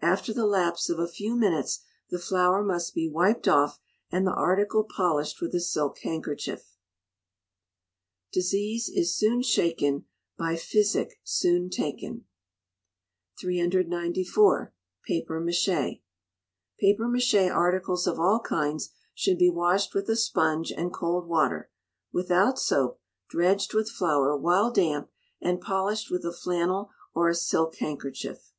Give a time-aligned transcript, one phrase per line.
[0.00, 3.78] After the lapse of a few minutes the flour must be wiped off,
[4.10, 6.78] and the article polished with a silk handkerchief.
[8.32, 10.06] [DISEASE IS SOON SHAKEN
[10.38, 12.24] BY PHYSIC SOON TAKEN.]
[13.38, 14.72] 394.
[15.04, 16.00] Papier Maché.
[16.80, 21.70] Papier Maché articles of all kinds should be washed with a sponge and cold water,
[22.10, 22.98] without soap,
[23.28, 28.54] dredged with flour while damp, and polished with a flannel or a silk handkerchief.